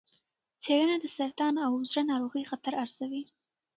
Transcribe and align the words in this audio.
څېړنه 0.63 0.95
د 0.99 1.05
سرطان 1.17 1.55
او 1.65 1.71
زړه 1.91 2.01
ناروغۍ 2.11 2.43
خطر 2.51 2.73
ارزوي. 2.83 3.23